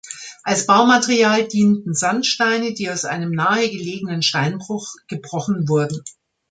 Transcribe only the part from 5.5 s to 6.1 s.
wurden.